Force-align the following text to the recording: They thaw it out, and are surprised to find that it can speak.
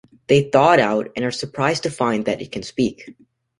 They 0.25 0.41
thaw 0.49 0.71
it 0.71 0.79
out, 0.79 1.11
and 1.15 1.23
are 1.23 1.29
surprised 1.31 1.83
to 1.83 1.91
find 1.91 2.25
that 2.25 2.41
it 2.41 2.51
can 2.51 2.63
speak. 2.63 3.13